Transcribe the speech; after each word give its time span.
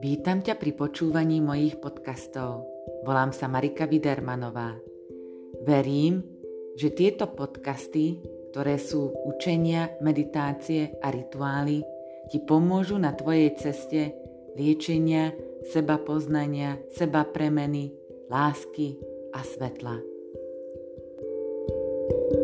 Vítam 0.00 0.40
ťa 0.40 0.56
pri 0.56 0.72
počúvaní 0.72 1.44
mojich 1.44 1.76
podcastov. 1.76 2.64
Volám 3.04 3.36
sa 3.36 3.52
Marika 3.52 3.84
Vidermanová. 3.84 4.80
Verím, 5.68 6.24
že 6.72 6.88
tieto 6.96 7.28
podcasty, 7.28 8.16
ktoré 8.48 8.80
sú 8.80 9.12
učenia, 9.28 9.92
meditácie 10.00 10.96
a 11.04 11.12
rituály, 11.12 11.84
ti 12.32 12.40
pomôžu 12.40 12.96
na 12.96 13.12
tvojej 13.12 13.52
ceste 13.60 14.16
liečenia, 14.56 15.36
seba 15.68 16.00
poznania, 16.00 16.80
seba 16.96 17.28
premeny, 17.28 17.92
lásky 18.32 18.96
a 19.36 19.44
svetla. 19.44 20.00
thank 22.10 22.32
you 22.32 22.39